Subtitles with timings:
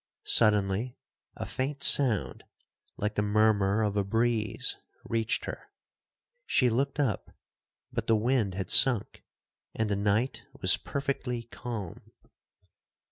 [0.25, 0.97] Suddenly
[1.35, 2.43] a faint sound,
[2.97, 7.29] like the murmur of a breeze, reached her,—she looked up,
[7.93, 9.23] but the wind had sunk,
[9.75, 12.11] and the night was perfectly calm.